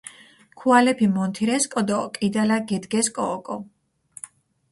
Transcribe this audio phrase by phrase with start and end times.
[0.59, 3.57] ქუალეფი მონთირესკო დო კიდალა გედგესკო ოკო.